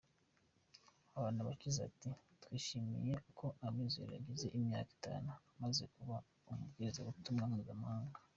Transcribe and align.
Habanabakize 1.13 1.79
ati 1.89 2.09
“Twishimiye 2.41 3.13
ko 3.37 3.45
Amizero 3.67 4.11
agize 4.19 4.47
imyaka 4.57 4.89
itanu 4.97 5.29
amaze 5.53 5.83
kuba 5.95 6.15
umubwirizabutumwa 6.49 7.43
mpuzamahanga. 7.51 8.17